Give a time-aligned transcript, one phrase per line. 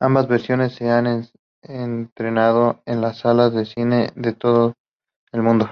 [0.00, 1.28] Ambas versiones se han
[1.66, 4.74] estrenado en salas de cine de todo
[5.32, 5.68] el mundo.